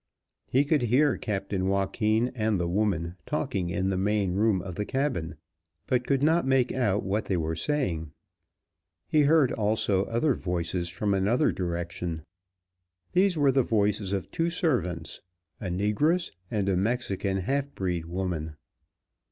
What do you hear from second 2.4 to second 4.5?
the woman talking in the main